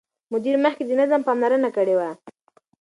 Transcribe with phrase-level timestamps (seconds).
[0.33, 2.09] مدیر مخکې د نظم پاملرنه کړې وه.